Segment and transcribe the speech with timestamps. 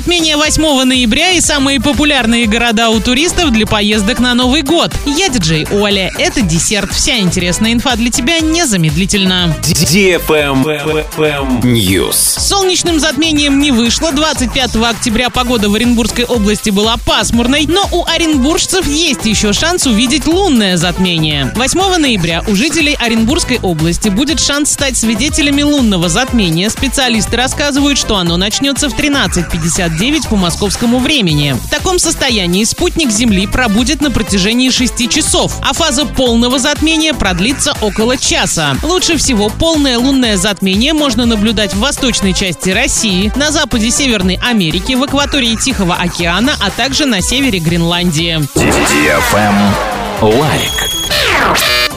[0.00, 4.94] затмение 8 ноября и самые популярные города у туристов для поездок на Новый год.
[5.04, 6.10] Я диджей Оля.
[6.18, 6.90] Это десерт.
[6.90, 9.54] Вся интересная инфа для тебя незамедлительно.
[11.62, 12.14] News.
[12.14, 14.10] С солнечным затмением не вышло.
[14.10, 20.26] 25 октября погода в Оренбургской области была пасмурной, но у оренбуржцев есть еще шанс увидеть
[20.26, 21.52] лунное затмение.
[21.56, 26.70] 8 ноября у жителей Оренбургской области будет шанс стать свидетелями лунного затмения.
[26.70, 28.96] Специалисты рассказывают, что оно начнется в
[29.90, 31.52] 13.59 по московскому времени.
[31.52, 37.74] В таком состоянии спутник Земли пробудет на протяжении 6 часов, а фаза полного затмения продлится
[37.80, 38.76] около часа.
[38.82, 44.94] Лучше всего полное лунное затмение можно наблюдать в восточной части России, на западе Северной Америки,
[44.94, 48.40] в акватории Тихого океана, а также на севере Гренландии.
[50.20, 50.90] Лайк.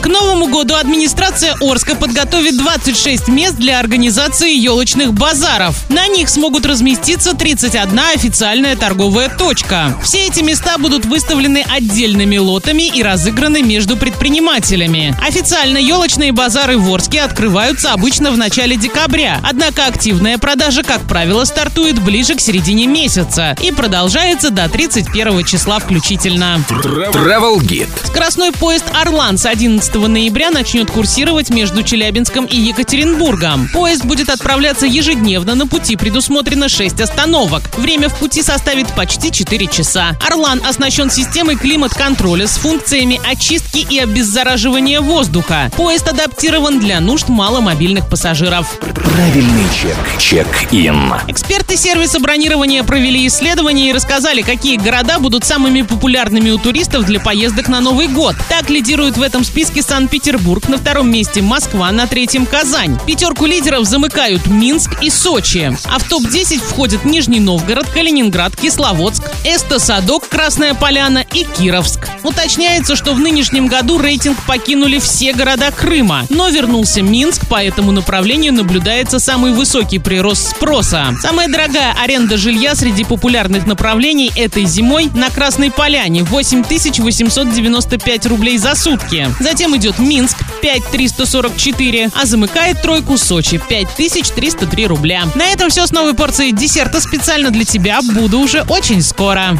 [0.00, 5.76] К Новому году администрация Орска подготовит 26 мест для организации елочных базаров.
[5.88, 9.96] На них смогут разместиться 31 официальная торговая точка.
[10.02, 15.16] Все эти места будут выставлены отдельными лотами и разыграны между предпринимателями.
[15.26, 21.44] Официально елочные базары в Орске открываются обычно в начале декабря, однако активная продажа, как правило,
[21.44, 26.60] стартует ближе к середине месяца и продолжается до 31 числа включительно.
[26.68, 27.88] Travel Guide.
[28.04, 33.68] Скоростной поезд «Орлан» с 11 ноября начнет курсировать между Челябинском и Екатеринбургом.
[33.72, 37.62] Поезд будет отправляться ежедневно, на пути предусмотрено 6 остановок.
[37.76, 40.16] Время в пути составит почти 4 часа.
[40.26, 45.70] «Орлан» оснащен системой климат-контроля с функциями очистки и обеззараживания воздуха.
[45.76, 48.78] Поезд адаптирован для нужд маломобильных пассажиров.
[48.80, 49.96] Правильный чек.
[50.18, 51.14] Чек-ин.
[51.28, 57.20] Эксперты сервиса бронирования провели исследование и рассказали, какие города будут самыми популярными у туристов для
[57.20, 58.36] поездок на Новый год.
[58.48, 59.82] Так лидирует в этом списке
[60.14, 62.96] Санкт-Петербург, на втором месте Москва, на третьем Казань.
[63.04, 65.76] Пятерку лидеров замыкают Минск и Сочи.
[65.86, 72.13] А в топ-10 входят Нижний Новгород, Калининград, Кисловодск, Эсто-Садок, Красная Поляна и Кировск.
[72.24, 77.92] Уточняется, что в нынешнем году рейтинг покинули все города Крыма, но вернулся Минск, по этому
[77.92, 81.14] направлению наблюдается самый высокий прирост спроса.
[81.20, 88.74] Самая дорогая аренда жилья среди популярных направлений этой зимой на Красной Поляне 8895 рублей за
[88.74, 89.28] сутки.
[89.38, 95.24] Затем идет Минск 5344, а замыкает тройку Сочи 5303 рубля.
[95.34, 98.00] На этом все с новой порцией десерта специально для тебя.
[98.00, 99.48] Буду уже очень скоро.